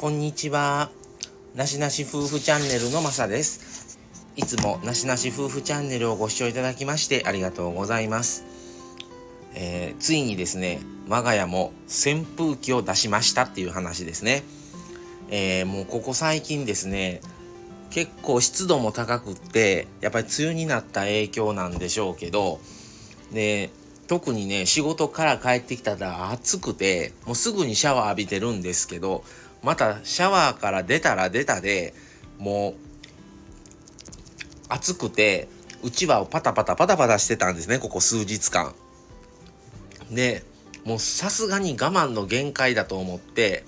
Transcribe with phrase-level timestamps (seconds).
[0.00, 0.90] こんにちは。
[1.56, 3.98] なしなし夫婦チャンネルのまさです。
[4.36, 8.44] いつもなしなし夫婦チャンネルをご視聴いただきましてありがとうございます。
[9.56, 14.44] えー、ついにですね、我が家も扇風機を出しましたっていう話ですね。
[15.30, 17.20] えー、もうここ最近ですね、
[17.90, 22.60] 結構湿度も高くって、やっぱり梅雨になった影響なんでしょうけど、
[23.32, 23.70] で、
[24.06, 29.24] 特にね、仕事から帰ってきたら暑くて、もうすぐにシャワー浴びてるんですけど、
[29.62, 31.94] またシャワーから出たら出たで
[32.38, 32.74] もう
[34.68, 35.48] 暑くて
[35.82, 38.74] うちわをパタパタパタパタしてたんですねここ数日間。
[40.10, 40.42] で
[40.84, 43.64] もうさすがに我慢の限界だと思って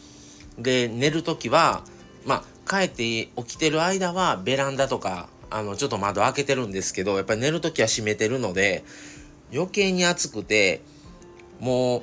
[0.59, 1.84] で寝る時は
[2.25, 8.84] まあ帰って起きてる間はベランダとかあのちょっと窓開けてるんですけどやっぱり寝る時は閉めてるので
[9.53, 10.81] 余計に暑くて
[11.59, 12.03] もう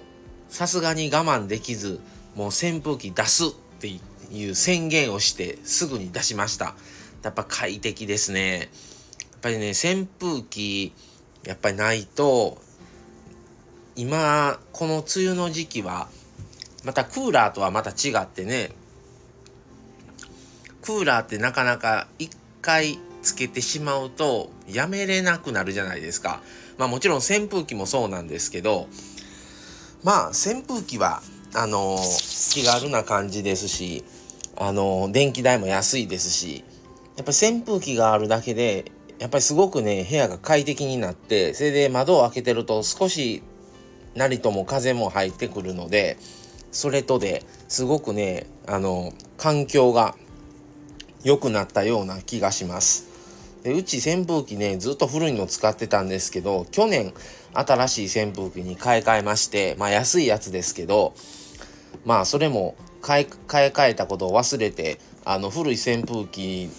[0.49, 1.99] さすがに我慢できず
[2.35, 3.87] もう扇風機出すって
[4.31, 6.75] いう宣言をしてすぐに出しました。
[7.23, 8.59] やっぱ快適ですね。
[8.59, 10.93] やっぱりね、扇風機、
[11.45, 12.57] やっぱりないと、
[13.95, 16.09] 今、この梅雨の時期は、
[16.83, 18.71] またクーラーとはまた違ってね、
[20.81, 26.41] クーラーってなかなか一回つけてしまうとやめれなくなるじゃないですか。
[26.77, 28.87] まあもちろん扇風機もそうなんですけど、
[30.03, 31.21] まあ扇風機は
[31.53, 31.97] あの
[32.57, 34.03] 気軽な感じですし、
[34.55, 36.63] あの電気代も安いですし、
[37.15, 43.43] やっぱり扇風機があるだけで、やっぱりすごくね、部屋が快適になって、それで窓を開けてると少し
[44.15, 46.17] なりとも風も入ってくるので、
[46.71, 50.15] それとですごくね、あの、環境が
[51.23, 53.05] 良くなったような気がします。
[53.61, 57.13] でうち扇風機ね、ずっと古いの使ってたんですけど、去年
[57.53, 61.13] 新しい扇風機に買い替えまして、まあ安いやつですけど、
[62.07, 66.69] まあそれも買い替えたことを忘れてあの古い扇風機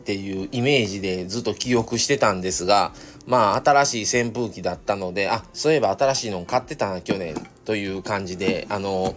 [0.00, 2.92] っていうイメージでずっと記憶してたんですが
[3.26, 9.14] まあ新しい扇風機だったのであそういえば新しいの買ってたな去年という感じであの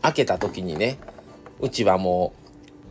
[0.00, 1.00] 開けた時にね
[1.58, 2.32] うちはも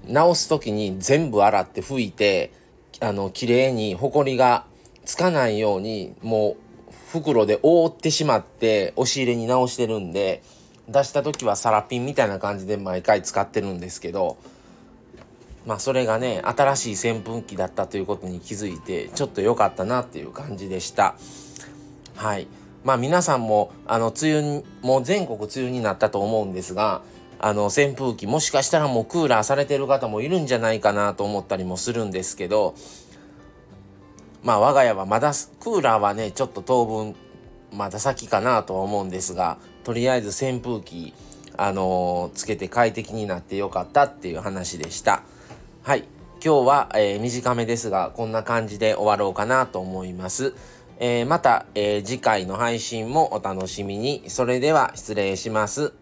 [0.10, 2.52] う直す時に全部洗って拭いて
[3.00, 4.66] あの綺麗にほこりが
[5.06, 6.58] つかないようにも
[6.90, 10.44] う袋で覆ってしまって押し入れに直してるんで
[10.88, 14.38] 出した時はサラピンみたいな感じで毎回使ってるんですけど
[15.66, 21.16] まあそれがね新しい扇風機だったということに気づいてちょっと良かったなっていう感じでした。
[22.16, 22.48] はい。
[22.84, 27.04] まあ皆さんもあの梅雨もう全国梅雨になったと思うんですが
[27.40, 32.76] あの扇風機もしかしたらもうクーラーされてる方もいるんじゃないかなと思ったりもするんですけど
[34.44, 37.16] まあ我が家はまだクーラーはねちょっと当分
[37.72, 41.14] まだ先かなとは思うんですがとりあえず扇風機
[41.58, 45.24] あのー、つけて快適になってよかったっていう話でした。
[45.84, 46.06] はい。
[46.44, 50.56] 今日は、えー、短めですがこんな感じで終わろうかなと思います、
[50.98, 54.24] えー、また、え次回の配信もお楽しみに。
[54.28, 55.94] それでは失礼します。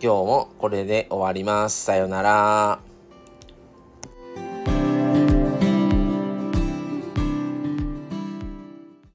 [0.00, 1.84] 今日もこれで終わります。
[1.84, 2.87] さようなら。